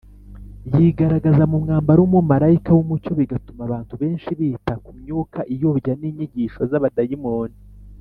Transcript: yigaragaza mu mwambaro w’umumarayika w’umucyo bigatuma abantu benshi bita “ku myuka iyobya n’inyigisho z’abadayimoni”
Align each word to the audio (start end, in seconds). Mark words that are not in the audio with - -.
yigaragaza 0.79 1.43
mu 1.51 1.57
mwambaro 1.63 1.99
w’umumarayika 2.01 2.69
w’umucyo 2.77 3.11
bigatuma 3.19 3.61
abantu 3.67 3.93
benshi 4.01 4.29
bita 4.39 4.73
“ku 4.83 4.91
myuka 4.99 5.39
iyobya 5.53 5.93
n’inyigisho 5.99 6.61
z’abadayimoni” 6.71 7.57